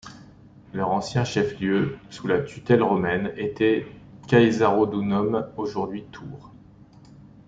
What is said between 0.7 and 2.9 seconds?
Leur ancien chef-lieu, sous la tutelle